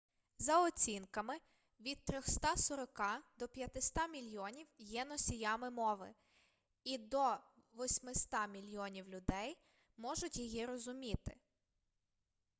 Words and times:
за 0.37 0.59
оцінками 0.63 1.37
від 1.79 2.05
340 2.05 2.99
до 3.37 3.47
500 3.47 4.09
мільйонів 4.11 4.67
є 4.77 5.05
носіями 5.05 5.69
мови 5.71 6.13
і 6.83 6.97
до 6.97 7.37
800 7.73 8.49
мільйонів 8.49 9.09
людей 9.09 9.57
можуть 9.97 10.37
її 10.37 10.65
розуміти 10.65 11.37